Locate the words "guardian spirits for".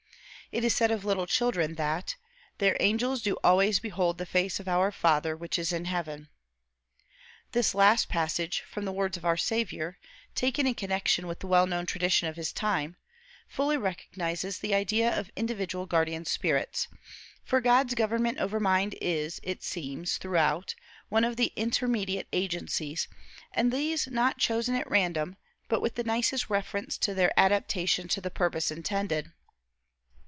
15.85-17.61